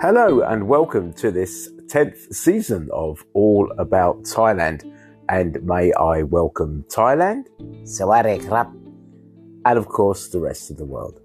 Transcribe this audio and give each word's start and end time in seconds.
Hello, 0.00 0.42
and 0.42 0.68
welcome 0.68 1.12
to 1.14 1.32
this 1.32 1.72
10th 1.86 2.32
season 2.32 2.88
of 2.92 3.24
All 3.34 3.68
About 3.78 4.22
Thailand. 4.22 4.88
And 5.28 5.60
may 5.64 5.92
I 5.92 6.22
welcome 6.22 6.84
Thailand, 6.88 7.46
Sawadeekrap, 7.82 8.72
and 9.64 9.76
of 9.76 9.88
course 9.88 10.28
the 10.28 10.38
rest 10.38 10.70
of 10.70 10.76
the 10.76 10.84
world. 10.84 11.20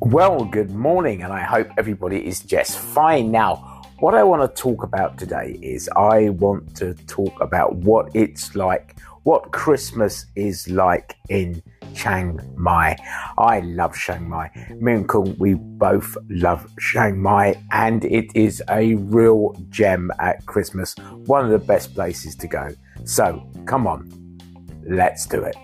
Well, 0.00 0.46
good 0.46 0.70
morning, 0.70 1.22
and 1.22 1.34
I 1.34 1.42
hope 1.42 1.68
everybody 1.76 2.26
is 2.26 2.40
just 2.40 2.78
fine 2.78 3.30
now 3.30 3.75
what 3.98 4.14
I 4.14 4.22
want 4.22 4.42
to 4.42 4.62
talk 4.62 4.82
about 4.82 5.18
today 5.18 5.58
is 5.62 5.88
I 5.96 6.28
want 6.30 6.76
to 6.76 6.94
talk 7.06 7.40
about 7.40 7.76
what 7.76 8.14
it's 8.14 8.54
like, 8.54 8.96
what 9.22 9.52
Christmas 9.52 10.26
is 10.36 10.68
like 10.68 11.16
in 11.30 11.62
Chiang 11.94 12.38
Mai. 12.56 12.96
I 13.38 13.60
love 13.60 13.96
Chiang 13.96 14.28
Mai. 14.28 14.50
Me 14.78 14.92
and 14.92 15.08
Kung, 15.08 15.34
we 15.38 15.54
both 15.54 16.16
love 16.28 16.70
Chiang 16.78 17.20
Mai, 17.20 17.54
and 17.72 18.04
it 18.04 18.26
is 18.34 18.62
a 18.68 18.96
real 18.96 19.56
gem 19.70 20.10
at 20.20 20.44
Christmas. 20.44 20.94
One 21.24 21.46
of 21.46 21.50
the 21.50 21.66
best 21.66 21.94
places 21.94 22.36
to 22.36 22.46
go. 22.46 22.68
So, 23.04 23.50
come 23.64 23.86
on, 23.86 24.38
let's 24.86 25.26
do 25.26 25.42
it. 25.42 25.56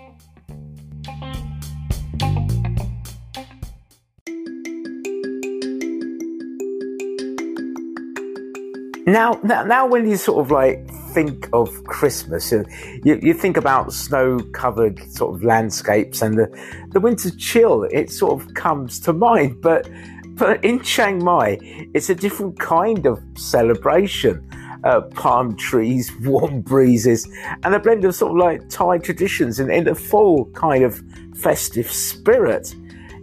Now, 9.05 9.37
now, 9.43 9.63
now, 9.63 9.85
when 9.85 10.09
you 10.09 10.15
sort 10.15 10.45
of 10.45 10.49
like 10.51 10.89
think 11.13 11.49
of 11.51 11.83
Christmas, 11.83 12.53
you, 12.53 13.19
you 13.21 13.33
think 13.33 13.57
about 13.57 13.91
snow-covered 13.91 14.97
sort 15.11 15.35
of 15.35 15.43
landscapes 15.43 16.21
and 16.21 16.37
the, 16.37 16.87
the 16.91 17.01
winter 17.01 17.29
chill. 17.31 17.83
It 17.83 18.09
sort 18.09 18.41
of 18.41 18.53
comes 18.53 19.01
to 19.01 19.11
mind, 19.11 19.61
but 19.61 19.89
but 20.35 20.63
in 20.63 20.81
Chiang 20.81 21.23
Mai, 21.23 21.59
it's 21.93 22.09
a 22.09 22.15
different 22.15 22.57
kind 22.59 23.05
of 23.05 23.21
celebration. 23.35 24.49
Uh, 24.85 24.99
palm 24.99 25.55
trees, 25.55 26.11
warm 26.23 26.59
breezes, 26.61 27.25
and 27.63 27.73
a 27.73 27.79
blend 27.79 28.03
of 28.03 28.13
sort 28.13 28.31
of 28.31 28.37
like 28.37 28.67
Thai 28.69 28.97
traditions 28.97 29.59
in, 29.59 29.71
in 29.71 29.87
a 29.87 29.95
full 29.95 30.45
kind 30.47 30.83
of 30.83 31.01
festive 31.35 31.89
spirit. 31.89 32.73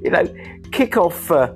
You 0.03 0.11
know, 0.11 0.27
kick 0.73 0.99
off. 0.99 1.31
Uh, 1.31 1.55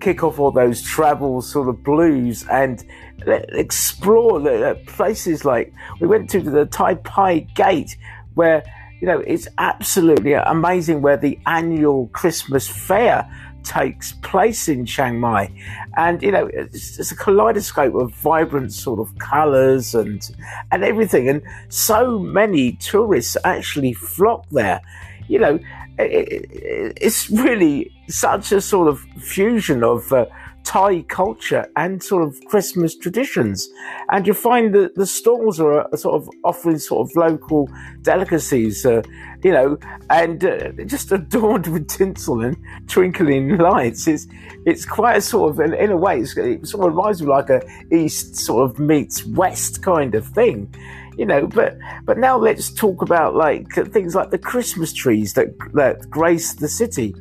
kick 0.00 0.22
off 0.22 0.38
all 0.38 0.52
those 0.52 0.80
travel 0.80 1.42
sort 1.42 1.68
of 1.68 1.82
blues 1.82 2.46
and 2.50 2.84
explore 3.26 4.40
the 4.40 4.80
places 4.86 5.44
like 5.44 5.72
we 6.00 6.06
went 6.06 6.30
to 6.30 6.40
the 6.40 6.64
Tha 6.64 6.96
Phae 7.04 7.52
Gate 7.54 7.96
where 8.34 8.62
you 9.00 9.06
know 9.06 9.20
it's 9.20 9.48
absolutely 9.58 10.32
amazing 10.32 11.02
where 11.02 11.16
the 11.16 11.38
annual 11.46 12.08
Christmas 12.08 12.68
fair 12.68 13.28
takes 13.64 14.12
place 14.12 14.68
in 14.68 14.86
Chiang 14.86 15.20
Mai. 15.20 15.50
And 15.96 16.22
you 16.22 16.30
know 16.30 16.48
it's, 16.52 16.98
it's 16.98 17.10
a 17.10 17.16
kaleidoscope 17.16 17.94
of 17.94 18.14
vibrant 18.14 18.72
sort 18.72 19.00
of 19.00 19.16
colors 19.18 19.94
and 19.94 20.22
and 20.70 20.84
everything. 20.84 21.28
And 21.28 21.42
so 21.68 22.18
many 22.18 22.72
tourists 22.72 23.36
actually 23.44 23.92
flock 23.92 24.46
there. 24.50 24.80
You 25.28 25.38
know 25.40 25.58
it's 25.98 27.28
really 27.30 27.92
such 28.08 28.52
a 28.52 28.60
sort 28.60 28.88
of 28.88 29.00
fusion 29.20 29.82
of 29.82 30.12
uh, 30.12 30.26
Thai 30.68 31.00
culture 31.08 31.66
and 31.76 32.02
sort 32.02 32.22
of 32.22 32.38
Christmas 32.44 32.94
traditions. 32.94 33.70
And 34.10 34.26
you 34.26 34.34
find 34.34 34.74
that 34.74 34.96
the 34.96 35.06
stalls 35.06 35.58
are 35.58 35.88
sort 35.96 36.20
of 36.20 36.28
offering 36.44 36.78
sort 36.78 37.08
of 37.08 37.16
local 37.16 37.70
delicacies, 38.02 38.84
uh, 38.84 39.00
you 39.42 39.50
know, 39.50 39.78
and 40.10 40.44
uh, 40.44 40.72
just 40.84 41.10
adorned 41.20 41.68
with 41.68 41.88
tinsel 41.88 42.42
and 42.42 42.54
twinkling 42.86 43.56
lights. 43.56 44.06
It's, 44.06 44.26
it's 44.66 44.84
quite 44.84 45.16
a 45.16 45.22
sort 45.22 45.58
of, 45.58 45.72
in 45.72 45.90
a 45.90 45.96
way, 45.96 46.20
it 46.20 46.66
sort 46.66 46.86
of 46.86 46.94
reminds 46.94 47.22
me 47.22 47.28
like 47.28 47.48
a 47.48 47.62
East 47.90 48.36
sort 48.36 48.70
of 48.70 48.78
meets 48.78 49.24
West 49.24 49.82
kind 49.82 50.14
of 50.14 50.26
thing 50.26 50.72
you 51.16 51.26
know 51.26 51.48
but 51.48 51.76
but 52.04 52.16
now 52.16 52.38
let's 52.38 52.70
talk 52.72 53.02
about 53.02 53.34
like 53.34 53.72
things 53.92 54.14
like 54.14 54.30
the 54.30 54.38
christmas 54.38 54.92
trees 54.92 55.32
that 55.32 55.48
that 55.74 56.08
grace 56.08 56.54
the 56.54 56.68
city 56.68 57.12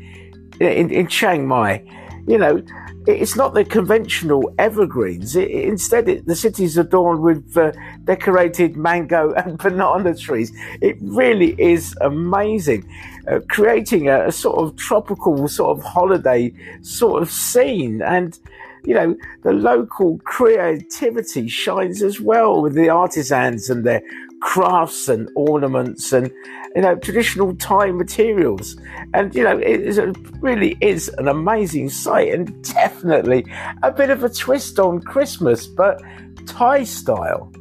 in, 0.60 0.92
in 0.92 1.08
chiang 1.08 1.48
mai 1.48 1.84
you 2.28 2.38
know 2.38 2.62
it's 3.08 3.36
not 3.36 3.54
the 3.54 3.64
conventional 3.64 4.54
evergreens. 4.60 5.36
It, 5.36 5.50
instead, 5.50 6.10
it, 6.10 6.26
the 6.26 6.36
city's 6.36 6.78
adorned 6.78 7.22
with 7.22 7.58
uh, 7.58 7.72
decorated 8.04 8.76
mango 8.76 9.34
and 9.38 9.58
banana 9.58 10.14
trees. 10.16 10.52
It 10.82 10.98
really 11.02 11.56
is 11.60 11.96
amazing, 12.02 12.88
uh, 13.28 13.40
creating 13.48 14.10
a, 14.10 14.28
a, 14.28 14.32
sort 14.32 14.58
of 14.58 14.76
tropical 14.76 15.48
sort 15.48 15.78
of 15.78 15.84
holiday 15.84 16.54
sort 16.82 17.22
of 17.22 17.32
scene. 17.32 18.02
And 18.02 18.38
you 18.88 18.94
know, 18.94 19.18
the 19.44 19.52
local 19.52 20.18
creativity 20.24 21.50
shines 21.50 22.02
as 22.02 22.22
well 22.22 22.62
with 22.62 22.74
the 22.74 22.88
artisans 22.88 23.70
and 23.70 23.86
their 23.86 24.02
crafts 24.40 25.10
and 25.10 25.30
ornaments 25.36 26.14
and 26.14 26.32
you 26.74 26.82
know 26.82 26.96
traditional 26.96 27.54
Thai 27.58 27.92
materials. 27.92 28.78
And 29.14 29.36
you 29.36 29.44
know, 29.44 29.58
it, 29.58 29.82
is, 29.82 29.98
it 29.98 30.16
really 30.40 30.78
is 30.80 31.10
an 31.18 31.28
amazing 31.28 31.90
sight 31.90 32.34
and 32.34 32.64
definitely 32.64 33.46
a 33.84 33.92
bit 33.92 34.10
of 34.10 34.24
a 34.24 34.30
twist 34.30 34.80
on 34.80 35.02
Christmas, 35.02 35.68
but 35.68 36.02
Thai 36.46 36.86
style. 36.86 37.52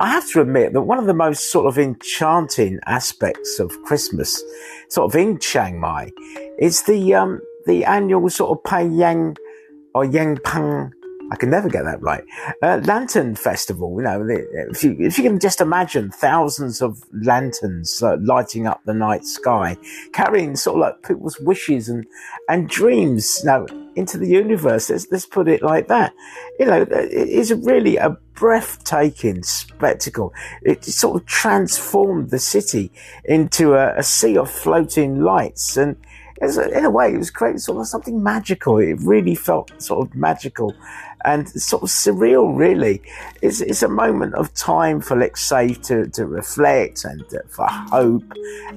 I 0.00 0.08
have 0.08 0.26
to 0.30 0.40
admit 0.40 0.72
that 0.72 0.80
one 0.80 0.98
of 0.98 1.04
the 1.04 1.12
most 1.12 1.52
sort 1.52 1.66
of 1.66 1.78
enchanting 1.78 2.80
aspects 2.86 3.60
of 3.60 3.70
Christmas, 3.82 4.42
sort 4.88 5.12
of 5.12 5.20
in 5.20 5.38
Chiang 5.38 5.78
Mai, 5.78 6.10
is 6.58 6.82
the 6.84 7.14
um, 7.14 7.42
the 7.66 7.84
annual 7.84 8.30
sort 8.30 8.56
of 8.56 8.64
Pai 8.64 8.86
Yang 8.86 9.36
or 9.94 10.06
Yang 10.06 10.38
Pang 10.38 10.94
I 11.30 11.36
can 11.36 11.50
never 11.50 11.68
get 11.68 11.84
that 11.84 12.02
right. 12.02 12.24
Uh, 12.60 12.80
Lantern 12.84 13.36
Festival, 13.36 13.94
you 13.96 14.02
know, 14.02 14.26
if 14.70 14.82
you, 14.82 14.96
if 14.98 15.16
you 15.16 15.24
can 15.24 15.38
just 15.38 15.60
imagine 15.60 16.10
thousands 16.10 16.82
of 16.82 17.04
lanterns 17.12 18.02
uh, 18.02 18.16
lighting 18.22 18.66
up 18.66 18.80
the 18.84 18.94
night 18.94 19.24
sky, 19.24 19.76
carrying 20.12 20.56
sort 20.56 20.76
of 20.76 20.80
like 20.80 21.06
people's 21.06 21.38
wishes 21.40 21.88
and, 21.88 22.04
and 22.48 22.68
dreams, 22.68 23.44
know, 23.44 23.66
into 23.94 24.18
the 24.18 24.26
universe. 24.26 24.90
Let's, 24.90 25.06
let's 25.12 25.26
put 25.26 25.46
it 25.46 25.62
like 25.62 25.86
that. 25.88 26.12
You 26.58 26.66
know, 26.66 26.82
it 26.82 27.12
is 27.12 27.52
really 27.52 27.96
a 27.96 28.10
breathtaking 28.34 29.42
spectacle. 29.44 30.32
It 30.62 30.84
sort 30.84 31.20
of 31.20 31.26
transformed 31.26 32.30
the 32.30 32.38
city 32.40 32.90
into 33.24 33.74
a, 33.74 33.96
a 33.98 34.02
sea 34.02 34.36
of 34.36 34.50
floating 34.50 35.22
lights 35.22 35.76
and, 35.76 35.96
in 36.42 36.86
a 36.86 36.90
way, 36.90 37.12
it 37.12 37.18
was 37.18 37.30
creating 37.30 37.58
sort 37.58 37.80
of 37.80 37.86
something 37.86 38.22
magical. 38.22 38.78
It 38.78 38.98
really 39.00 39.34
felt 39.34 39.70
sort 39.76 40.08
of 40.08 40.14
magical 40.14 40.74
and 41.24 41.48
sort 41.48 41.82
of 41.82 41.88
surreal, 41.88 42.56
really. 42.56 43.02
It's, 43.42 43.60
it's 43.60 43.82
a 43.82 43.88
moment 43.88 44.34
of 44.34 44.52
time 44.54 45.00
for 45.00 45.16
Lex 45.16 45.42
Safe 45.42 45.80
to, 45.82 46.08
to 46.08 46.26
reflect 46.26 47.04
and 47.04 47.22
uh, 47.22 47.38
for 47.48 47.66
hope, 47.68 48.24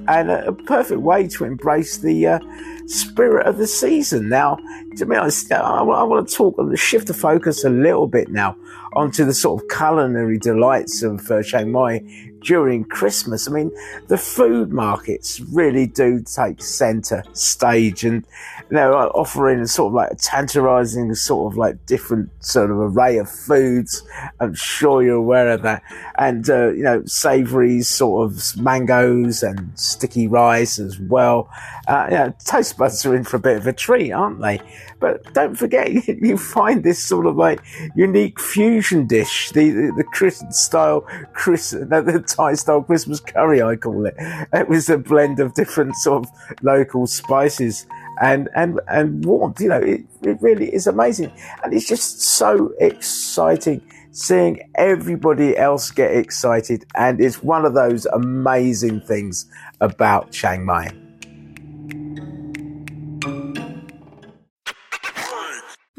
and 0.08 0.30
a, 0.30 0.48
a, 0.48 0.52
perfect 0.52 1.00
way 1.00 1.28
to 1.28 1.44
embrace 1.44 1.98
the 1.98 2.26
uh, 2.26 2.38
spirit 2.86 3.46
of 3.46 3.58
the 3.58 3.66
season. 3.66 4.28
Now, 4.28 4.58
to 4.96 5.06
be 5.06 5.16
honest, 5.16 5.52
I, 5.52 5.60
I 5.60 6.02
want 6.02 6.28
to 6.28 6.34
talk, 6.34 6.56
shift 6.76 7.08
the 7.08 7.14
focus 7.14 7.64
a 7.64 7.70
little 7.70 8.06
bit 8.06 8.28
now 8.30 8.56
onto 8.94 9.24
the 9.24 9.34
sort 9.34 9.62
of 9.62 9.68
culinary 9.68 10.38
delights 10.38 11.02
of 11.02 11.30
uh, 11.30 11.42
Chiang 11.42 11.72
Mai 11.72 12.00
during 12.40 12.84
Christmas. 12.84 13.48
I 13.48 13.52
mean, 13.52 13.70
the 14.08 14.18
food 14.18 14.72
markets 14.72 15.40
really 15.40 15.86
do 15.86 16.22
take 16.22 16.62
center 16.62 17.24
stage 17.32 18.04
and 18.04 18.24
they're 18.68 18.94
offering 18.94 19.66
sort 19.66 19.88
of 19.88 19.94
like 19.94 20.10
a 20.12 20.16
tantalizing 20.16 21.14
sort 21.14 21.52
of 21.52 21.58
like 21.58 21.84
different 21.86 22.30
sort 22.44 22.70
of 22.70 22.78
array 22.78 23.18
of 23.18 23.30
foods. 23.30 24.02
I'm 24.40 24.54
sure 24.54 25.02
you're 25.02 25.16
aware 25.16 25.50
of 25.50 25.62
that. 25.62 25.82
And, 26.16 26.48
uh, 26.48 26.70
you 26.70 26.82
know, 26.82 27.02
savory 27.06 27.82
sort 27.82 28.30
of 28.30 28.60
mangoes 28.60 29.42
and 29.42 29.78
sticky 29.78 30.26
rice 30.26 30.78
as 30.78 30.98
well. 30.98 31.50
Uh, 31.88 32.06
you 32.10 32.16
know, 32.16 32.34
taste 32.44 32.76
buds 32.76 33.04
are 33.04 33.14
in 33.14 33.24
for 33.24 33.36
a 33.36 33.40
bit 33.40 33.56
of 33.56 33.66
a 33.66 33.72
treat, 33.72 34.12
aren't 34.12 34.40
they? 34.40 34.60
But 35.00 35.34
don't 35.34 35.54
forget, 35.54 35.92
you 36.08 36.38
find 36.38 36.82
this 36.82 37.02
sort 37.02 37.26
of 37.26 37.36
like 37.36 37.60
unique 37.94 38.40
fusion 38.40 39.06
dish, 39.06 39.50
the, 39.50 39.70
the, 39.70 39.92
the 39.96 40.52
style, 40.52 41.02
Chris, 41.32 41.72
no, 41.88 42.00
the 42.00 42.20
Thai 42.20 42.54
style 42.54 42.82
Christmas 42.82 43.20
curry, 43.20 43.62
I 43.62 43.76
call 43.76 44.06
it. 44.06 44.14
It 44.18 44.68
was 44.68 44.88
a 44.88 44.98
blend 44.98 45.40
of 45.40 45.54
different 45.54 45.94
sort 45.96 46.26
of 46.26 46.32
local 46.62 47.06
spices 47.06 47.86
and 48.20 48.48
and 48.54 48.80
and 48.88 49.24
warmth. 49.24 49.60
You 49.60 49.68
know, 49.68 49.80
it, 49.80 50.02
it 50.22 50.40
really 50.40 50.72
is 50.74 50.86
amazing, 50.86 51.32
and 51.62 51.72
it's 51.74 51.86
just 51.86 52.20
so 52.20 52.72
exciting 52.80 53.82
seeing 54.12 54.60
everybody 54.76 55.56
else 55.56 55.90
get 55.90 56.16
excited, 56.16 56.84
and 56.94 57.20
it's 57.20 57.42
one 57.42 57.64
of 57.64 57.74
those 57.74 58.06
amazing 58.06 59.00
things 59.00 59.46
about 59.80 60.30
Chiang 60.30 60.64
Mai. 60.64 61.03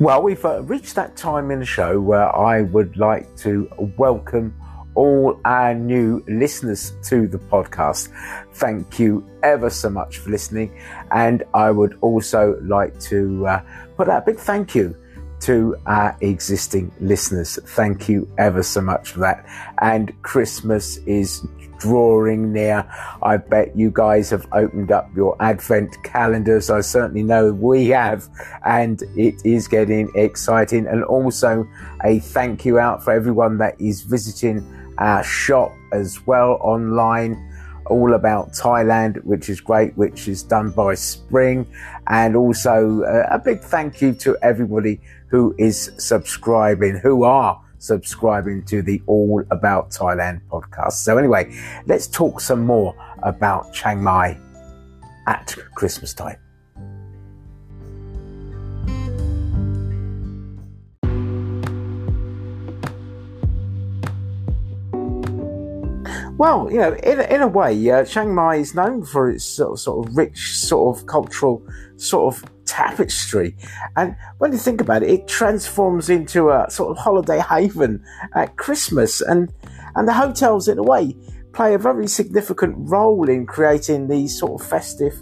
Well, 0.00 0.22
we've 0.22 0.44
uh, 0.44 0.62
reached 0.62 0.94
that 0.94 1.16
time 1.16 1.50
in 1.50 1.58
the 1.58 1.66
show 1.66 2.00
where 2.00 2.34
I 2.36 2.62
would 2.62 2.96
like 2.96 3.34
to 3.38 3.68
welcome 3.96 4.54
all 4.94 5.40
our 5.44 5.74
new 5.74 6.24
listeners 6.28 6.92
to 7.02 7.26
the 7.26 7.38
podcast. 7.38 8.10
Thank 8.54 9.00
you 9.00 9.28
ever 9.42 9.70
so 9.70 9.90
much 9.90 10.18
for 10.18 10.30
listening. 10.30 10.80
And 11.10 11.42
I 11.52 11.72
would 11.72 11.98
also 12.00 12.60
like 12.62 12.98
to 13.10 13.44
uh, 13.48 13.62
put 13.96 14.08
out 14.08 14.22
a 14.22 14.26
big 14.26 14.38
thank 14.38 14.76
you 14.76 14.96
to 15.40 15.76
our 15.86 16.16
existing 16.20 16.92
listeners. 17.00 17.58
Thank 17.64 18.08
you 18.08 18.32
ever 18.38 18.62
so 18.62 18.80
much 18.80 19.10
for 19.10 19.18
that. 19.20 19.46
And 19.80 20.12
Christmas 20.22 20.98
is 20.98 21.44
drawing 21.78 22.52
near. 22.52 22.88
I 23.22 23.36
bet 23.36 23.76
you 23.76 23.90
guys 23.92 24.30
have 24.30 24.46
opened 24.52 24.92
up 24.92 25.10
your 25.14 25.36
advent 25.40 26.02
calendars. 26.02 26.70
I 26.70 26.80
certainly 26.80 27.22
know 27.22 27.52
we 27.52 27.86
have, 27.88 28.28
and 28.64 29.02
it 29.16 29.34
is 29.44 29.68
getting 29.68 30.10
exciting. 30.14 30.86
And 30.86 31.04
also 31.04 31.68
a 32.04 32.18
thank 32.20 32.64
you 32.64 32.78
out 32.78 33.02
for 33.02 33.12
everyone 33.12 33.58
that 33.58 33.80
is 33.80 34.02
visiting 34.02 34.66
our 34.98 35.22
shop 35.24 35.72
as 35.92 36.26
well 36.26 36.58
online. 36.60 37.44
All 37.86 38.12
about 38.12 38.52
Thailand, 38.52 39.24
which 39.24 39.48
is 39.48 39.62
great, 39.62 39.96
which 39.96 40.28
is 40.28 40.42
done 40.42 40.72
by 40.72 40.94
Spring. 40.94 41.66
And 42.08 42.36
also 42.36 43.02
uh, 43.02 43.26
a 43.30 43.38
big 43.38 43.60
thank 43.60 44.02
you 44.02 44.12
to 44.14 44.36
everybody 44.42 45.00
who 45.28 45.54
is 45.56 45.90
subscribing, 45.96 46.96
who 46.96 47.24
are 47.24 47.58
subscribing 47.78 48.64
to 48.64 48.82
the 48.82 49.02
All 49.06 49.44
About 49.50 49.90
Thailand 49.90 50.40
podcast. 50.50 50.92
So, 50.92 51.18
anyway, 51.18 51.54
let's 51.86 52.06
talk 52.06 52.40
some 52.40 52.64
more 52.64 52.94
about 53.22 53.72
Chiang 53.72 54.02
Mai 54.02 54.38
at 55.26 55.54
Christmas 55.74 56.14
time. 56.14 56.38
Well, 66.38 66.70
you 66.70 66.78
know, 66.78 66.92
in, 66.94 67.20
in 67.20 67.42
a 67.42 67.48
way, 67.48 67.90
uh, 67.90 68.04
Chiang 68.04 68.32
Mai 68.32 68.56
is 68.56 68.72
known 68.72 69.04
for 69.04 69.28
its 69.28 69.44
sort 69.44 69.72
of, 69.72 69.80
sort 69.80 70.06
of 70.06 70.16
rich, 70.16 70.56
sort 70.56 70.96
of 70.96 71.06
cultural, 71.06 71.66
sort 71.96 72.32
of 72.32 72.57
tapestry. 72.68 73.56
And 73.96 74.14
when 74.38 74.52
you 74.52 74.58
think 74.58 74.80
about 74.80 75.02
it, 75.02 75.10
it 75.10 75.26
transforms 75.26 76.08
into 76.10 76.50
a 76.50 76.70
sort 76.70 76.90
of 76.90 76.98
holiday 76.98 77.40
haven 77.40 78.04
at 78.34 78.56
Christmas. 78.56 79.20
And, 79.20 79.52
and 79.96 80.06
the 80.06 80.12
hotels, 80.12 80.68
in 80.68 80.78
a 80.78 80.82
way, 80.82 81.16
play 81.52 81.74
a 81.74 81.78
very 81.78 82.06
significant 82.06 82.76
role 82.78 83.28
in 83.28 83.46
creating 83.46 84.06
these 84.06 84.38
sort 84.38 84.60
of 84.60 84.68
festive 84.68 85.14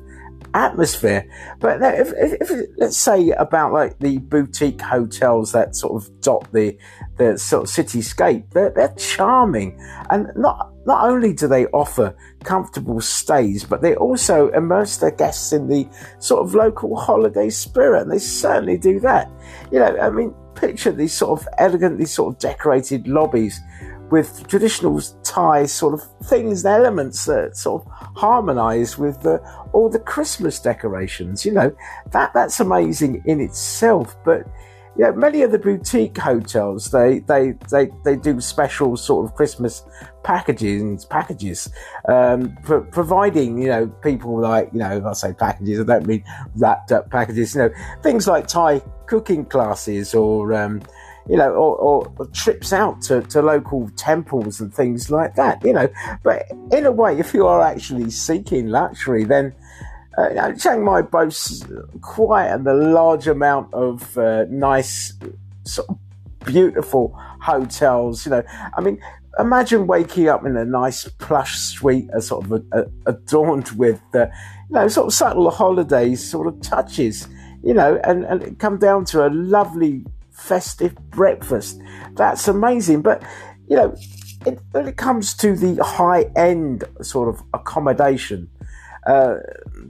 atmosphere. 0.56 1.28
But 1.60 1.82
if, 1.82 2.12
if, 2.16 2.50
if, 2.50 2.66
let's 2.78 2.96
say 2.96 3.30
about 3.30 3.72
like 3.72 3.98
the 3.98 4.18
boutique 4.18 4.80
hotels 4.80 5.52
that 5.52 5.76
sort 5.76 6.02
of 6.02 6.20
dot 6.20 6.50
the 6.52 6.76
the 7.18 7.38
sort 7.38 7.64
of 7.64 7.68
cityscape, 7.68 8.50
they're, 8.52 8.70
they're 8.70 8.94
charming, 8.96 9.78
and 10.10 10.28
not 10.36 10.72
not 10.86 11.08
only 11.08 11.32
do 11.32 11.46
they 11.46 11.66
offer 11.66 12.16
comfortable 12.44 13.00
stays, 13.00 13.64
but 13.64 13.82
they 13.82 13.94
also 13.96 14.48
immerse 14.48 14.96
their 14.96 15.10
guests 15.10 15.52
in 15.52 15.68
the 15.68 15.86
sort 16.18 16.44
of 16.46 16.54
local 16.54 16.96
holiday 16.96 17.50
spirit, 17.50 18.02
and 18.02 18.10
they 18.10 18.18
certainly 18.18 18.78
do 18.78 18.98
that. 19.00 19.30
You 19.70 19.80
know, 19.80 19.96
I 19.98 20.10
mean, 20.10 20.34
picture 20.54 20.90
these 20.90 21.12
sort 21.12 21.40
of 21.40 21.48
elegantly 21.58 22.06
sort 22.06 22.34
of 22.34 22.40
decorated 22.40 23.06
lobbies 23.06 23.60
with 24.10 24.46
traditional 24.46 25.00
Thai 25.22 25.66
sort 25.66 25.94
of 25.94 26.02
things 26.26 26.64
and 26.64 26.74
elements 26.74 27.24
that 27.26 27.56
sort 27.56 27.84
of 27.84 27.92
harmonise 28.16 28.96
with 28.96 29.20
the, 29.22 29.38
all 29.72 29.88
the 29.88 29.98
Christmas 29.98 30.60
decorations. 30.60 31.44
You 31.44 31.52
know, 31.52 31.76
that 32.12 32.32
that's 32.32 32.60
amazing 32.60 33.22
in 33.26 33.40
itself. 33.40 34.16
But 34.24 34.46
you 34.96 35.04
know, 35.04 35.12
many 35.12 35.42
of 35.42 35.52
the 35.52 35.58
boutique 35.58 36.16
hotels 36.16 36.90
they 36.90 37.18
they 37.20 37.52
they, 37.70 37.90
they 38.04 38.16
do 38.16 38.40
special 38.40 38.96
sort 38.96 39.26
of 39.26 39.34
Christmas 39.34 39.84
packages 40.22 41.04
packages, 41.04 41.68
um, 42.08 42.56
for 42.64 42.80
providing 42.80 43.60
you 43.60 43.68
know 43.68 43.86
people 43.86 44.40
like 44.40 44.70
you 44.72 44.78
know 44.78 45.06
I 45.06 45.12
say 45.12 45.32
packages 45.32 45.80
I 45.80 45.84
don't 45.84 46.06
mean 46.06 46.24
wrapped 46.56 46.92
up 46.92 47.10
packages. 47.10 47.54
You 47.54 47.62
know 47.62 47.70
things 48.02 48.26
like 48.26 48.46
Thai 48.46 48.80
cooking 49.06 49.44
classes 49.44 50.14
or 50.14 50.54
um, 50.54 50.80
you 51.28 51.36
know, 51.36 51.50
or, 51.50 52.06
or, 52.18 52.26
trips 52.32 52.72
out 52.72 53.02
to, 53.02 53.22
to 53.22 53.42
local 53.42 53.90
temples 53.96 54.60
and 54.60 54.72
things 54.72 55.10
like 55.10 55.34
that, 55.34 55.64
you 55.64 55.72
know. 55.72 55.88
But 56.22 56.46
in 56.70 56.86
a 56.86 56.92
way, 56.92 57.18
if 57.18 57.34
you 57.34 57.46
are 57.46 57.62
actually 57.62 58.10
seeking 58.10 58.68
luxury, 58.68 59.24
then 59.24 59.54
uh, 60.18 60.28
you 60.28 60.34
know, 60.34 60.54
Chiang 60.54 60.84
Mai 60.84 61.02
boasts 61.02 61.62
quite 62.00 62.48
a 62.48 62.58
large 62.58 63.26
amount 63.28 63.72
of 63.74 64.16
uh, 64.16 64.46
nice, 64.48 65.12
sort 65.64 65.88
of 65.88 65.98
beautiful 66.46 67.14
hotels. 67.42 68.24
You 68.24 68.32
know, 68.32 68.42
I 68.76 68.80
mean, 68.80 68.98
imagine 69.38 69.86
waking 69.86 70.28
up 70.28 70.46
in 70.46 70.56
a 70.56 70.64
nice 70.64 71.06
plush 71.18 71.58
suite, 71.58 72.08
a 72.14 72.22
sort 72.22 72.46
of 72.46 72.52
a, 72.52 72.80
a, 72.80 72.84
adorned 73.06 73.70
with, 73.72 74.00
uh, 74.14 74.26
you 74.70 74.76
know, 74.76 74.88
sort 74.88 75.08
of 75.08 75.12
subtle 75.12 75.50
holidays 75.50 76.28
sort 76.28 76.46
of 76.46 76.60
touches. 76.62 77.28
You 77.62 77.74
know, 77.74 78.00
and, 78.04 78.24
and 78.24 78.58
come 78.58 78.78
down 78.78 79.04
to 79.06 79.26
a 79.26 79.28
lovely 79.28 80.04
festive 80.36 80.94
breakfast. 81.10 81.80
That's 82.14 82.46
amazing. 82.48 83.02
But, 83.02 83.22
you 83.68 83.76
know, 83.76 83.96
it, 84.44 84.60
when 84.70 84.86
it 84.86 84.96
comes 84.96 85.34
to 85.34 85.56
the 85.56 85.82
high 85.82 86.30
end 86.36 86.84
sort 87.02 87.28
of 87.28 87.42
accommodation, 87.52 88.50
uh, 89.06 89.36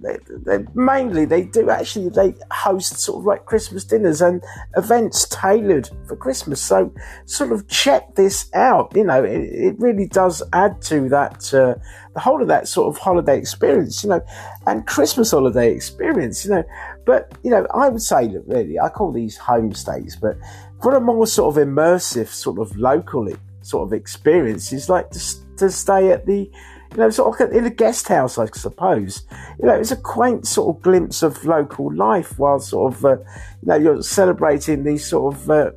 they, 0.03 0.19
they, 0.29 0.65
mainly 0.75 1.25
they 1.25 1.43
do 1.43 1.71
actually 1.71 2.11
they 2.11 2.35
host 2.51 2.99
sort 2.99 3.21
of 3.21 3.25
like 3.25 3.47
Christmas 3.47 3.85
dinners 3.85 4.21
and 4.21 4.43
events 4.77 5.27
tailored 5.29 5.89
for 6.07 6.17
Christmas. 6.17 6.61
So 6.61 6.93
sort 7.25 7.53
of 7.53 7.67
check 7.67 8.15
this 8.15 8.51
out. 8.55 8.95
You 8.95 9.05
know, 9.05 9.25
it, 9.25 9.41
it 9.41 9.77
really 9.79 10.07
does 10.07 10.43
add 10.53 10.83
to 10.83 11.09
that 11.09 11.53
uh, 11.55 11.75
the 12.13 12.21
whole 12.21 12.43
of 12.43 12.49
that 12.49 12.69
sort 12.69 12.95
of 12.95 13.01
holiday 13.01 13.39
experience. 13.39 14.05
You 14.05 14.11
know, 14.11 14.21
and 14.67 14.87
Christmas 14.87 15.31
holiday 15.31 15.73
experience. 15.73 16.45
You 16.45 16.51
know, 16.53 16.65
but 17.07 17.33
you 17.43 17.51
know 17.51 17.67
I 17.75 17.89
would 17.89 18.03
say 18.03 18.29
that 18.29 18.45
really 18.47 18.79
I 18.79 18.91
call 18.91 19.13
these 19.13 19.39
homestays, 19.39 20.21
but 20.21 20.37
for 20.83 20.95
a 20.95 21.01
more 21.01 21.27
sort 21.27 21.57
of 21.57 21.67
immersive 21.67 22.29
sort 22.29 22.59
of 22.59 22.77
locally 22.77 23.37
sort 23.63 23.87
of 23.87 23.93
experience 23.93 24.89
like 24.89 25.11
to, 25.11 25.21
to 25.57 25.71
stay 25.71 26.13
at 26.13 26.25
the 26.27 26.49
you 26.93 26.99
know, 26.99 27.11
sort 27.11 27.41
of 27.41 27.53
in 27.53 27.65
a 27.65 27.71
guest 27.71 28.09
house, 28.09 28.39
I 28.39 28.47
suppose. 28.47 29.27
You 29.59 29.67
know, 29.67 29.75
it's 29.75 29.91
a 29.91 29.97
quaint 29.97 30.47
sort 30.47 30.77
of 30.77 30.83
glimpse 30.83 31.23
of 31.23 31.45
local 31.45 31.95
life 31.95 32.39
while 32.39 32.61
sort 32.61 32.95
of, 32.95 33.05
uh, 33.05 33.17
you 33.19 33.69
know, 33.69 33.77
you're 33.77 34.03
celebrating 34.03 34.85
these 34.85 35.07
sort 35.07 35.35
of, 35.35 35.51
uh, 35.51 35.71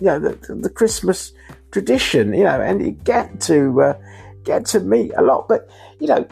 you 0.00 0.06
know, 0.06 0.18
the, 0.18 0.54
the, 0.54 0.70
Christmas 0.70 1.32
tradition, 1.70 2.32
you 2.34 2.44
know, 2.44 2.60
and 2.60 2.84
you 2.84 2.92
get 2.92 3.40
to 3.42 3.82
uh, 3.82 3.94
get 4.44 4.66
to 4.66 4.80
meet 4.80 5.12
a 5.16 5.22
lot. 5.22 5.48
But 5.48 5.68
you 5.98 6.06
know, 6.06 6.26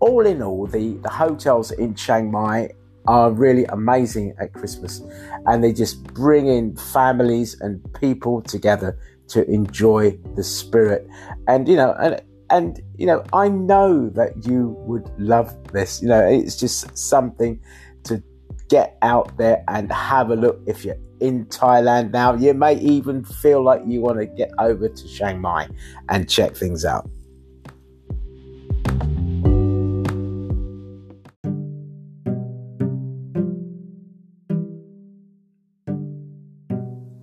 all 0.00 0.26
in 0.26 0.42
all, 0.42 0.66
the 0.66 0.96
the 1.02 1.10
hotels 1.10 1.70
in 1.72 1.94
Chiang 1.94 2.30
Mai 2.30 2.70
are 3.06 3.30
really 3.30 3.64
amazing 3.66 4.34
at 4.38 4.52
Christmas, 4.52 5.02
and 5.46 5.62
they 5.62 5.72
just 5.72 6.02
bring 6.14 6.46
in 6.46 6.76
families 6.76 7.60
and 7.60 7.80
people 7.94 8.42
together 8.42 8.98
to 9.28 9.48
enjoy 9.50 10.18
the 10.36 10.44
spirit. 10.44 11.06
And 11.48 11.68
you 11.68 11.76
know, 11.76 11.92
and 12.00 12.20
and 12.50 12.80
you 12.96 13.06
know, 13.06 13.24
I 13.32 13.48
know 13.48 14.08
that 14.10 14.46
you 14.46 14.74
would 14.86 15.08
love 15.18 15.54
this. 15.72 16.02
You 16.02 16.08
know, 16.08 16.26
it's 16.26 16.56
just 16.56 16.96
something 16.98 17.60
to 18.04 18.22
get 18.68 18.98
out 19.02 19.36
there 19.38 19.64
and 19.68 19.90
have 19.92 20.30
a 20.30 20.36
look. 20.36 20.60
If 20.66 20.84
you're 20.84 20.98
in 21.20 21.46
Thailand 21.46 22.12
now, 22.12 22.34
you 22.34 22.52
may 22.54 22.78
even 22.78 23.24
feel 23.24 23.62
like 23.62 23.82
you 23.86 24.00
want 24.00 24.18
to 24.18 24.26
get 24.26 24.50
over 24.58 24.88
to 24.88 25.08
Chiang 25.08 25.40
Mai 25.40 25.68
and 26.08 26.28
check 26.28 26.56
things 26.56 26.84
out. 26.84 27.08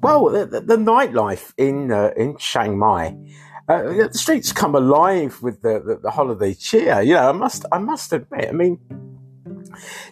Well, 0.02 0.30
the, 0.30 0.46
the, 0.46 0.62
the 0.62 0.78
nightlife 0.78 1.54
in 1.58 1.92
uh, 1.92 2.12
in 2.16 2.38
Chiang 2.38 2.80
Mai 2.80 3.14
uh, 3.68 3.84
the 3.84 4.10
streets 4.14 4.54
come 4.54 4.76
alive 4.76 5.42
with 5.42 5.62
the, 5.62 5.82
the, 5.86 6.00
the, 6.04 6.12
holiday 6.12 6.54
cheer. 6.54 7.02
You 7.02 7.16
know, 7.16 7.30
I 7.30 7.32
must 7.34 7.66
I 7.72 7.80
must 7.80 8.14
admit. 8.14 8.48
I 8.48 8.54
mean, 8.54 8.80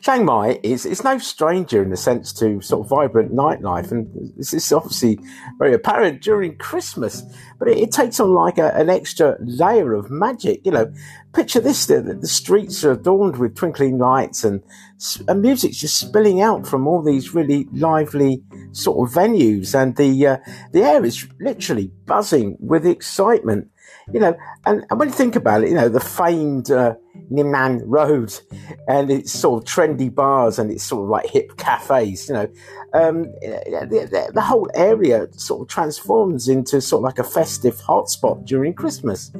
Chiang 0.01 0.25
Mai 0.25 0.59
is 0.61 0.85
it's 0.85 1.05
no 1.05 1.17
stranger 1.17 1.81
in 1.81 1.89
the 1.89 1.97
sense 1.97 2.33
to 2.33 2.59
sort 2.59 2.85
of 2.85 2.89
vibrant 2.89 3.33
nightlife, 3.33 3.91
and 3.91 4.07
this 4.35 4.53
is 4.53 4.71
obviously 4.73 5.19
very 5.57 5.73
apparent 5.73 6.21
during 6.21 6.57
Christmas. 6.57 7.23
But 7.57 7.69
it, 7.69 7.77
it 7.77 7.91
takes 7.91 8.19
on 8.19 8.33
like 8.33 8.57
a, 8.57 8.73
an 8.75 8.89
extra 8.89 9.37
layer 9.39 9.93
of 9.93 10.11
magic. 10.11 10.59
You 10.65 10.71
know, 10.71 10.93
picture 11.33 11.61
this: 11.61 11.85
the, 11.85 12.01
the 12.01 12.27
streets 12.27 12.83
are 12.83 12.91
adorned 12.91 13.37
with 13.37 13.55
twinkling 13.55 13.97
lights, 13.97 14.43
and 14.43 14.61
and 15.29 15.41
music's 15.41 15.77
just 15.77 15.97
spilling 15.97 16.41
out 16.41 16.67
from 16.67 16.87
all 16.87 17.01
these 17.01 17.33
really 17.33 17.67
lively 17.71 18.43
sort 18.75 19.07
of 19.07 19.15
venues, 19.15 19.73
and 19.79 19.95
the 19.95 20.27
uh, 20.27 20.37
the 20.71 20.83
air 20.83 21.03
is 21.05 21.27
literally 21.39 21.91
buzzing 22.05 22.57
with 22.59 22.85
excitement 22.85 23.69
you 24.13 24.19
know, 24.19 24.35
and, 24.65 24.85
and 24.89 24.99
when 24.99 25.09
you 25.09 25.13
think 25.13 25.35
about 25.35 25.63
it, 25.63 25.69
you 25.69 25.75
know, 25.75 25.89
the 25.89 25.99
famed 25.99 26.69
uh, 26.69 26.95
Nimman 27.31 27.81
Road 27.85 28.33
and 28.87 29.09
it's 29.09 29.31
sort 29.31 29.63
of 29.63 29.69
trendy 29.69 30.13
bars 30.13 30.59
and 30.59 30.71
it's 30.71 30.83
sort 30.83 31.03
of 31.03 31.09
like 31.09 31.25
hip 31.25 31.57
cafes, 31.57 32.27
you 32.27 32.35
know, 32.35 32.47
um, 32.93 33.23
the, 33.41 34.07
the, 34.11 34.31
the, 34.33 34.41
whole 34.41 34.69
area 34.73 35.27
sort 35.33 35.61
of 35.61 35.67
transforms 35.67 36.47
into 36.47 36.79
sort 36.79 36.99
of 36.99 37.03
like 37.03 37.19
a 37.19 37.29
festive 37.29 37.75
hotspot 37.77 38.45
during 38.45 38.73
Christmas. 38.73 39.31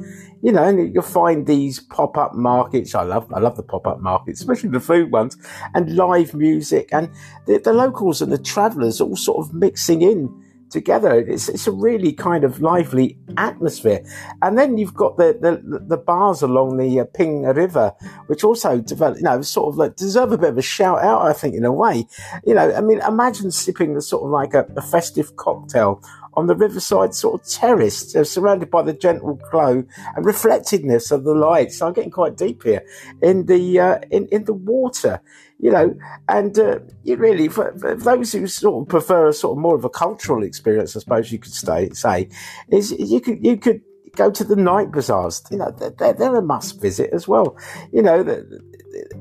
You 0.42 0.52
know, 0.52 0.64
and 0.64 0.92
you'll 0.92 1.02
find 1.02 1.46
these 1.46 1.80
pop-up 1.80 2.34
markets. 2.34 2.94
I 2.94 3.02
love, 3.02 3.32
I 3.32 3.40
love 3.40 3.56
the 3.56 3.62
pop-up 3.62 4.00
markets, 4.00 4.40
especially 4.40 4.68
the 4.68 4.80
food 4.80 5.10
ones, 5.10 5.36
and 5.74 5.96
live 5.96 6.34
music, 6.34 6.90
and 6.92 7.10
the, 7.46 7.58
the 7.58 7.72
locals 7.72 8.20
and 8.20 8.30
the 8.30 8.38
travellers 8.38 9.00
all 9.00 9.16
sort 9.16 9.46
of 9.46 9.54
mixing 9.54 10.02
in 10.02 10.45
together. 10.70 11.14
It's, 11.14 11.48
it's 11.48 11.66
a 11.66 11.72
really 11.72 12.12
kind 12.12 12.44
of 12.44 12.60
lively 12.60 13.18
atmosphere. 13.36 14.04
And 14.42 14.58
then 14.58 14.78
you've 14.78 14.94
got 14.94 15.16
the, 15.16 15.36
the, 15.40 15.80
the 15.80 15.96
bars 15.96 16.42
along 16.42 16.76
the 16.76 17.00
uh, 17.00 17.04
Ping 17.04 17.42
River, 17.42 17.92
which 18.26 18.44
also 18.44 18.80
develop, 18.80 19.18
you 19.18 19.24
know, 19.24 19.40
sort 19.42 19.68
of 19.72 19.76
like 19.76 19.96
deserve 19.96 20.32
a 20.32 20.38
bit 20.38 20.50
of 20.50 20.58
a 20.58 20.62
shout 20.62 21.02
out, 21.02 21.22
I 21.22 21.32
think, 21.32 21.54
in 21.54 21.64
a 21.64 21.72
way. 21.72 22.06
You 22.44 22.54
know, 22.54 22.74
I 22.74 22.80
mean, 22.80 23.00
imagine 23.00 23.50
sipping 23.50 23.94
the 23.94 24.02
sort 24.02 24.24
of 24.24 24.30
like 24.30 24.54
a, 24.54 24.66
a 24.76 24.82
festive 24.82 25.36
cocktail 25.36 26.02
on 26.36 26.46
the 26.46 26.54
riverside 26.54 27.14
sort 27.14 27.40
of 27.40 27.48
terrace, 27.48 28.12
surrounded 28.24 28.70
by 28.70 28.82
the 28.82 28.92
gentle 28.92 29.40
glow 29.50 29.84
and 30.14 30.24
reflectiveness 30.24 31.10
of 31.10 31.24
the 31.24 31.34
lights. 31.34 31.78
So 31.78 31.86
I'm 31.86 31.92
getting 31.92 32.10
quite 32.10 32.36
deep 32.36 32.62
here 32.62 32.82
in 33.22 33.46
the 33.46 33.80
uh, 33.80 33.98
in 34.10 34.26
in 34.28 34.44
the 34.44 34.52
water, 34.52 35.20
you 35.58 35.70
know. 35.70 35.96
And 36.28 36.58
uh, 36.58 36.80
you 37.04 37.16
really, 37.16 37.48
for, 37.48 37.76
for, 37.78 37.94
those 37.94 38.32
who 38.32 38.46
sort 38.46 38.82
of 38.82 38.88
prefer 38.88 39.28
a 39.28 39.32
sort 39.32 39.56
of 39.56 39.62
more 39.62 39.76
of 39.76 39.84
a 39.84 39.90
cultural 39.90 40.42
experience, 40.42 40.96
I 40.96 41.00
suppose 41.00 41.32
you 41.32 41.38
could 41.38 41.54
stay, 41.54 41.90
say, 41.90 42.28
is 42.68 42.92
you 42.92 43.20
could 43.20 43.44
you 43.44 43.56
could 43.56 43.80
go 44.16 44.30
to 44.30 44.44
the 44.44 44.56
night 44.56 44.90
bazaars. 44.90 45.42
You 45.50 45.58
know, 45.58 45.70
they're, 45.70 46.12
they're 46.12 46.36
a 46.36 46.42
must 46.42 46.80
visit 46.80 47.10
as 47.12 47.28
well. 47.28 47.56
You 47.92 48.02
know, 48.02 48.22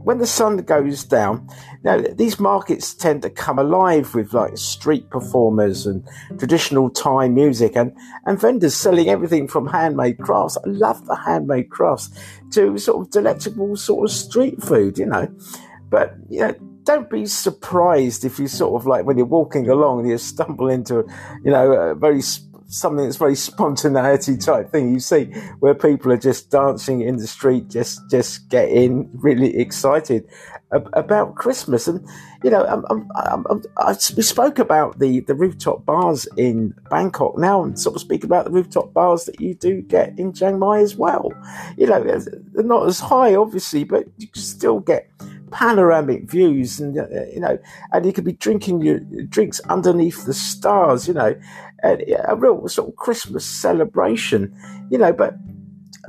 when 0.05 0.19
the 0.19 0.27
sun 0.27 0.57
goes 0.57 1.03
down, 1.03 1.49
now 1.83 1.99
these 2.13 2.39
markets 2.39 2.93
tend 2.93 3.23
to 3.23 3.29
come 3.29 3.57
alive 3.57 4.13
with 4.13 4.33
like 4.33 4.55
street 4.55 5.09
performers 5.09 5.87
and 5.87 6.07
traditional 6.37 6.91
Thai 6.91 7.27
music 7.27 7.75
and, 7.75 7.91
and 8.25 8.39
vendors 8.39 8.75
selling 8.75 9.09
everything 9.09 9.47
from 9.47 9.65
handmade 9.65 10.19
crafts. 10.19 10.57
I 10.57 10.69
love 10.69 11.03
the 11.07 11.15
handmade 11.15 11.71
crafts 11.71 12.11
to 12.51 12.77
sort 12.77 13.01
of 13.01 13.11
delectable 13.11 13.75
sort 13.75 14.05
of 14.05 14.15
street 14.15 14.61
food, 14.61 14.99
you 14.99 15.07
know. 15.07 15.27
But 15.89 16.13
you 16.29 16.41
know, 16.41 16.53
don't 16.83 17.09
be 17.09 17.25
surprised 17.25 18.23
if 18.25 18.37
you 18.37 18.47
sort 18.47 18.79
of 18.79 18.85
like 18.85 19.05
when 19.05 19.17
you're 19.17 19.25
walking 19.25 19.67
along 19.67 20.05
you 20.05 20.19
stumble 20.19 20.69
into, 20.69 21.03
you 21.43 21.49
know, 21.49 21.71
a 21.71 21.95
very 21.95 22.21
something 22.67 23.05
that's 23.05 23.17
very 23.17 23.35
spontaneity 23.35 24.37
type 24.37 24.71
thing. 24.71 24.93
You 24.93 24.99
see 24.99 25.25
where 25.59 25.73
people 25.73 26.11
are 26.11 26.17
just 26.17 26.49
dancing 26.49 27.01
in 27.01 27.17
the 27.17 27.27
street, 27.27 27.69
just 27.69 28.01
just 28.09 28.49
getting 28.49 29.09
really 29.13 29.57
excited 29.57 30.27
about 30.71 31.35
Christmas. 31.35 31.87
And 31.87 32.05
you 32.43 32.49
know, 32.49 32.65
I'm, 32.65 32.83
I'm, 32.89 33.45
I'm, 33.49 33.63
i 33.77 33.95
we 34.15 34.23
spoke 34.23 34.59
about 34.59 34.99
the 34.99 35.21
the 35.21 35.35
rooftop 35.35 35.85
bars 35.85 36.27
in 36.37 36.73
Bangkok. 36.89 37.37
Now 37.37 37.63
I'm 37.63 37.75
sort 37.75 37.95
of 37.95 38.01
speaking 38.01 38.25
about 38.25 38.45
the 38.45 38.51
rooftop 38.51 38.93
bars 38.93 39.25
that 39.25 39.39
you 39.39 39.53
do 39.53 39.81
get 39.81 40.17
in 40.17 40.33
Chiang 40.33 40.59
Mai 40.59 40.79
as 40.79 40.95
well. 40.95 41.31
You 41.77 41.87
know, 41.87 42.03
they're 42.03 42.63
not 42.63 42.87
as 42.87 42.99
high, 42.99 43.35
obviously, 43.35 43.83
but 43.83 44.05
you 44.17 44.27
still 44.33 44.79
get 44.79 45.09
panoramic 45.55 46.29
views 46.29 46.81
and 46.81 46.97
uh, 46.99 47.05
you 47.33 47.39
know 47.39 47.57
and 47.93 48.05
you 48.05 48.11
could 48.11 48.25
be 48.25 48.33
drinking 48.33 48.81
your 48.81 48.99
drinks 49.29 49.61
underneath 49.69 50.25
the 50.25 50.33
stars 50.33 51.07
you 51.07 51.13
know 51.13 51.33
and 51.81 52.03
a 52.27 52.35
real 52.35 52.67
sort 52.67 52.89
of 52.89 52.95
christmas 52.97 53.45
celebration 53.45 54.53
you 54.91 54.97
know 54.97 55.13
but 55.13 55.35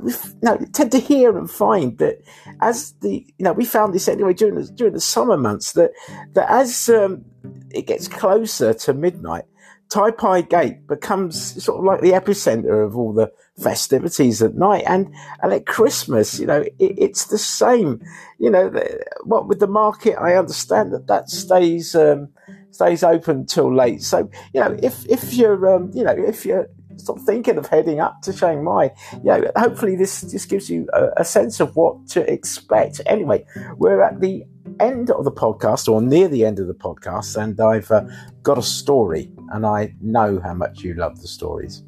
we 0.01 0.13
no, 0.41 0.57
tend 0.73 0.91
to 0.91 0.99
hear 0.99 1.37
and 1.37 1.49
find 1.49 1.97
that 1.97 2.21
as 2.61 2.93
the 3.01 3.25
you 3.37 3.43
know 3.43 3.53
we 3.53 3.65
found 3.65 3.93
this 3.93 4.07
anyway 4.07 4.33
during 4.33 4.55
the 4.55 4.65
during 4.73 4.93
the 4.93 4.99
summer 4.99 5.37
months 5.37 5.73
that 5.73 5.91
that 6.33 6.49
as 6.49 6.89
um, 6.89 7.25
it 7.71 7.87
gets 7.87 8.07
closer 8.07 8.73
to 8.73 8.93
midnight 8.93 9.45
Tha 9.89 10.11
Phae 10.11 10.47
Gate 10.49 10.85
becomes 10.87 11.63
sort 11.63 11.79
of 11.79 11.85
like 11.85 12.01
the 12.01 12.11
epicenter 12.11 12.85
of 12.85 12.97
all 12.97 13.13
the 13.13 13.31
festivities 13.57 14.41
at 14.41 14.55
night. 14.55 14.83
And, 14.85 15.13
and 15.41 15.53
at 15.53 15.65
Christmas, 15.65 16.39
you 16.39 16.45
know, 16.45 16.61
it, 16.61 16.73
it's 16.79 17.25
the 17.25 17.37
same. 17.37 18.01
You 18.37 18.49
know, 18.49 18.69
the, 18.69 19.05
what 19.23 19.47
with 19.47 19.59
the 19.59 19.67
market, 19.67 20.17
I 20.19 20.35
understand 20.35 20.93
that 20.93 21.07
that 21.07 21.29
stays, 21.29 21.95
um, 21.95 22.29
stays 22.71 23.03
open 23.03 23.45
till 23.45 23.73
late. 23.73 24.03
So, 24.03 24.29
you 24.53 24.59
know, 24.59 24.77
if, 24.83 25.05
if 25.07 25.33
you're, 25.33 25.73
um, 25.73 25.91
you 25.93 26.03
know, 26.03 26.15
if 26.17 26.45
you're, 26.45 26.67
sort 26.97 27.19
of 27.19 27.25
thinking 27.25 27.57
of 27.57 27.67
heading 27.67 27.99
up 27.99 28.21
to 28.23 28.33
Chiang 28.33 28.63
Mai, 28.63 28.91
know, 29.23 29.51
hopefully 29.55 29.95
this 29.95 30.21
just 30.21 30.49
gives 30.49 30.69
you 30.69 30.87
a, 30.93 31.09
a 31.17 31.25
sense 31.25 31.59
of 31.59 31.75
what 31.75 32.07
to 32.09 32.31
expect. 32.31 33.01
Anyway, 33.05 33.45
we're 33.77 34.01
at 34.01 34.21
the 34.21 34.43
end 34.79 35.09
of 35.09 35.23
the 35.23 35.31
podcast 35.31 35.87
or 35.91 36.01
near 36.01 36.27
the 36.27 36.45
end 36.45 36.59
of 36.59 36.67
the 36.67 36.73
podcast, 36.73 37.41
and 37.41 37.59
I've 37.59 37.89
uh, 37.91 38.03
got 38.43 38.57
a 38.57 38.63
story, 38.63 39.31
and 39.51 39.65
I 39.65 39.93
know 40.01 40.39
how 40.43 40.53
much 40.53 40.81
you 40.81 40.93
love 40.93 41.21
the 41.21 41.27
stories. 41.27 41.83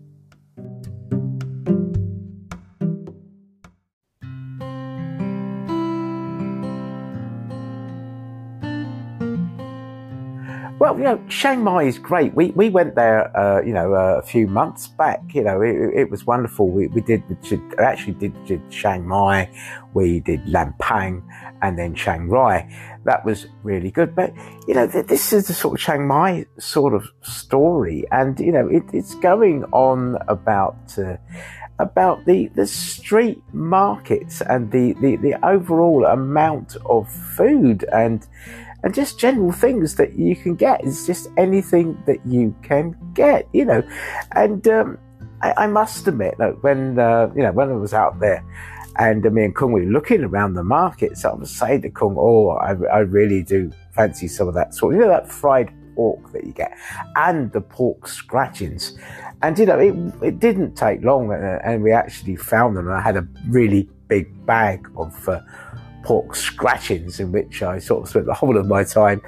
Well, 10.90 10.98
you 10.98 11.04
know, 11.04 11.24
Chiang 11.30 11.64
Mai 11.64 11.84
is 11.84 12.00
great. 12.00 12.34
We 12.34 12.50
we 12.52 12.72
went 12.72 12.96
there, 12.96 13.30
uh, 13.38 13.62
you 13.62 13.74
know, 13.74 13.94
uh, 13.94 14.18
a 14.18 14.24
few 14.24 14.48
months 14.48 14.88
back. 14.88 15.22
You 15.36 15.44
know, 15.44 15.62
it, 15.62 15.76
it 15.94 16.10
was 16.10 16.26
wonderful. 16.26 16.68
We 16.68 16.88
we 16.88 17.02
did 17.02 17.22
actually 17.78 18.14
did, 18.14 18.34
did 18.46 18.68
Chiang 18.72 19.08
Mai, 19.08 19.52
we 19.94 20.20
did 20.20 20.44
Lampang, 20.46 21.22
and 21.62 21.78
then 21.78 21.94
Chiang 21.94 22.28
Rai. 22.28 22.68
That 23.06 23.24
was 23.24 23.46
really 23.62 23.92
good. 23.92 24.16
But 24.16 24.34
you 24.68 24.74
know, 24.74 24.88
this 24.88 25.32
is 25.32 25.46
the 25.46 25.54
sort 25.54 25.80
of 25.80 25.86
Chiang 25.86 26.08
Mai 26.08 26.48
sort 26.58 26.96
of 26.96 27.08
story, 27.22 28.06
and 28.12 28.40
you 28.40 28.52
know, 28.52 28.68
it, 28.68 28.84
it's 28.92 29.14
going 29.14 29.66
on 29.66 30.18
about. 30.28 30.98
Uh, 30.98 31.18
about 31.82 32.26
the, 32.26 32.48
the 32.56 32.68
street 32.68 33.42
markets 33.54 34.42
and 34.42 34.70
the, 34.74 34.92
the, 35.00 35.16
the 35.16 35.48
overall 35.48 36.04
amount 36.04 36.76
of 36.86 37.10
food 37.10 37.86
and 37.94 38.28
and 38.84 38.94
just 38.94 39.20
general 39.20 39.52
things 39.52 39.96
that 39.96 40.18
you 40.18 40.36
can 40.36 40.56
get. 40.56 40.84
It's 40.84 41.06
just 41.06 41.30
anything 41.38 42.02
that 42.06 42.26
you 42.26 42.56
can 42.62 42.96
get, 43.14 43.48
you 43.54 43.66
know. 43.66 43.84
And 44.34 44.68
um, 44.68 44.98
I, 45.42 45.54
I, 45.58 45.68
must 45.68 46.08
admit 46.08 46.36
that 46.38 46.64
when 46.64 47.00
uh, 47.00 47.32
you 47.36 47.44
know 47.44 47.52
when 47.52 47.70
I 47.70 47.76
was 47.76 47.94
out 47.94 48.20
there, 48.20 48.44
and 48.98 49.26
uh, 49.26 49.30
me 49.30 49.46
and 49.46 49.56
Kung 49.56 49.72
were 49.72 49.82
looking 49.82 50.24
around 50.24 50.54
the 50.54 50.64
markets, 50.64 51.26
I 51.26 51.34
was 51.34 51.52
saying 51.52 51.82
to 51.84 51.90
Kung, 51.90 52.16
"Oh, 52.18 52.50
I, 52.50 52.72
I 52.92 53.00
really 53.00 53.44
do 53.44 53.72
fancy 53.92 54.28
some 54.28 54.48
of 54.48 54.54
that 54.56 54.74
sort. 54.74 54.96
You 54.96 55.02
know 55.02 55.10
that 55.10 55.30
fried 55.30 55.74
pork 55.96 56.32
that 56.32 56.46
you 56.46 56.54
get, 56.54 56.78
and 57.16 57.52
the 57.52 57.62
pork 57.62 58.08
scratchings." 58.08 58.98
And 59.42 59.58
you 59.58 59.66
know, 59.66 59.80
it 59.80 59.96
it 60.22 60.40
didn't 60.40 60.76
take 60.76 61.04
long, 61.04 61.32
and, 61.32 61.44
uh, 61.44 61.60
and 61.64 61.84
we 61.84 61.92
actually 61.92 62.36
found 62.36 62.78
them. 62.78 62.90
I 62.90 63.02
had 63.02 63.18
a 63.18 63.28
really 63.48 63.90
big 64.08 64.46
bag 64.46 64.90
of. 64.98 65.28
Uh, 65.28 65.42
pork 66.04 66.36
scratchings 66.36 67.20
in 67.20 67.32
which 67.32 67.62
I 67.62 67.80
sort 67.80 68.04
of 68.04 68.10
spent 68.10 68.26
the 68.26 68.34
whole 68.34 68.58
of 68.58 68.68
my 68.68 68.84
time. 68.84 69.22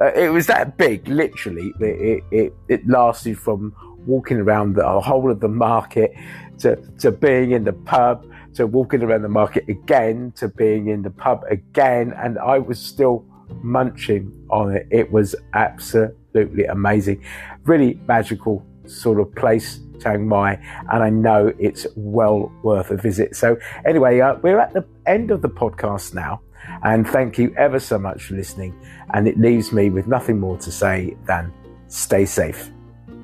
Uh, 0.00 0.12
it 0.12 0.30
was 0.30 0.46
that 0.46 0.76
big, 0.76 1.08
literally. 1.08 1.72
It, 1.80 2.24
it, 2.30 2.54
it 2.68 2.88
lasted 2.88 3.38
from 3.38 3.74
walking 4.06 4.38
around 4.38 4.74
the 4.74 5.00
whole 5.00 5.30
of 5.30 5.40
the 5.40 5.48
market 5.48 6.12
to, 6.58 6.76
to 6.98 7.10
being 7.10 7.52
in 7.52 7.64
the 7.64 7.72
pub 7.72 8.26
to 8.54 8.66
walking 8.66 9.02
around 9.02 9.22
the 9.22 9.28
market 9.28 9.68
again 9.68 10.32
to 10.36 10.48
being 10.48 10.88
in 10.88 11.02
the 11.02 11.10
pub 11.10 11.42
again. 11.50 12.12
And 12.16 12.38
I 12.38 12.58
was 12.58 12.78
still 12.78 13.24
munching 13.62 14.32
on 14.50 14.76
it. 14.76 14.86
It 14.90 15.10
was 15.10 15.34
absolutely 15.54 16.64
amazing. 16.64 17.22
Really 17.64 17.98
magical 18.06 18.66
sort 18.86 19.20
of 19.20 19.34
place 19.34 19.80
Chiang 20.02 20.26
Mai, 20.26 20.58
and 20.92 21.02
I 21.02 21.10
know 21.10 21.52
it's 21.58 21.86
well 21.96 22.52
worth 22.62 22.90
a 22.90 22.96
visit. 22.96 23.36
So, 23.36 23.56
anyway, 23.86 24.20
uh, 24.20 24.36
we're 24.42 24.58
at 24.58 24.72
the 24.72 24.84
end 25.06 25.30
of 25.30 25.42
the 25.42 25.48
podcast 25.48 26.14
now, 26.14 26.40
and 26.82 27.06
thank 27.06 27.38
you 27.38 27.54
ever 27.56 27.78
so 27.78 27.98
much 27.98 28.24
for 28.24 28.34
listening. 28.34 28.74
And 29.14 29.28
it 29.28 29.38
leaves 29.38 29.72
me 29.72 29.90
with 29.90 30.06
nothing 30.06 30.40
more 30.40 30.58
to 30.58 30.72
say 30.72 31.16
than 31.26 31.52
stay 31.88 32.24
safe. 32.24 32.70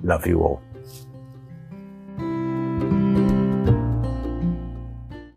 Love 0.03 0.27
you 0.27 0.41
all. 0.41 0.62